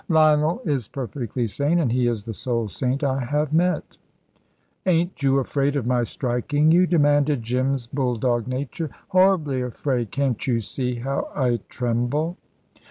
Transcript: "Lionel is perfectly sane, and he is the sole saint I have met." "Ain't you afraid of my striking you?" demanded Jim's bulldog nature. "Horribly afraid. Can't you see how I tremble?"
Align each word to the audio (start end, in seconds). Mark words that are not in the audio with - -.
"Lionel 0.09 0.63
is 0.65 0.87
perfectly 0.87 1.45
sane, 1.45 1.77
and 1.77 1.91
he 1.91 2.07
is 2.07 2.23
the 2.25 2.33
sole 2.33 2.67
saint 2.67 3.03
I 3.03 3.19
have 3.19 3.53
met." 3.53 3.97
"Ain't 4.87 5.21
you 5.21 5.37
afraid 5.37 5.75
of 5.75 5.85
my 5.85 6.01
striking 6.01 6.71
you?" 6.71 6.87
demanded 6.87 7.43
Jim's 7.43 7.85
bulldog 7.85 8.47
nature. 8.47 8.89
"Horribly 9.09 9.61
afraid. 9.61 10.09
Can't 10.09 10.47
you 10.47 10.59
see 10.59 10.95
how 10.95 11.29
I 11.35 11.59
tremble?" 11.69 12.35